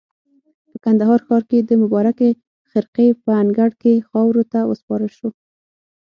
په 0.71 0.77
کندهار 0.85 1.19
ښار 1.27 1.43
کې 1.49 1.59
د 1.69 1.71
مبارکې 1.83 2.29
خرقې 2.69 3.07
په 3.23 3.31
انګړ 3.41 3.71
کې 3.81 3.93
خاورو 4.09 4.43
ته 4.51 4.59
وسپارل 4.69 5.11
شو. 5.17 5.29